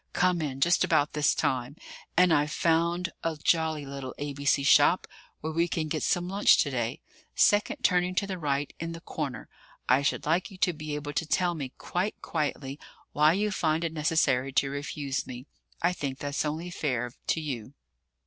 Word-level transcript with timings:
"Come 0.13 0.41
in 0.41 0.61
just 0.61 0.83
about 0.83 1.13
this 1.13 1.35
time. 1.35 1.75
And 2.17 2.33
I've 2.33 2.49
found 2.51 3.11
a 3.23 3.35
jolly 3.37 3.85
little 3.85 4.15
A.B.C. 4.17 4.63
shop 4.63 5.05
where 5.41 5.53
we 5.53 5.67
can 5.67 5.89
get 5.89 6.01
some 6.01 6.27
lunch 6.27 6.57
to 6.63 6.71
day: 6.71 7.01
second 7.35 7.83
turning 7.83 8.15
to 8.15 8.25
the 8.25 8.39
right, 8.39 8.73
in 8.79 8.93
the 8.93 9.01
corner 9.01 9.47
I 9.87 10.01
should 10.01 10.25
like 10.25 10.49
you 10.49 10.57
to 10.57 10.73
be 10.73 10.95
able 10.95 11.13
to 11.13 11.27
tell 11.27 11.53
me, 11.53 11.73
quite 11.77 12.19
quietly, 12.19 12.79
why 13.11 13.33
you 13.33 13.51
find 13.51 13.83
it 13.83 13.93
necessary 13.93 14.51
to 14.53 14.71
refuse 14.71 15.27
me. 15.27 15.45
I 15.83 15.93
think 15.93 16.17
that's 16.17 16.45
only 16.45 16.71
fair 16.71 17.11
to 17.27 17.39
you." 17.39 17.75